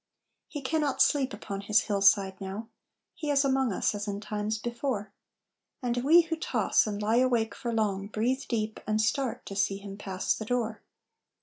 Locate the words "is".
3.29-3.45